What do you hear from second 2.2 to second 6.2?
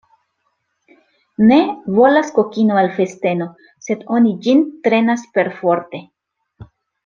kokino al festeno, sed oni ĝin trenas perforte.